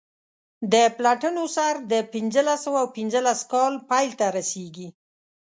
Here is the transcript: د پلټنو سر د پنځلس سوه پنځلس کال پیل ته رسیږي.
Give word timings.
د 0.73 0.75
پلټنو 0.97 1.43
سر 1.55 1.73
د 1.91 1.93
پنځلس 2.13 2.59
سوه 2.65 2.81
پنځلس 2.95 3.39
کال 3.51 3.73
پیل 3.89 4.11
ته 4.19 4.27
رسیږي. 4.37 4.87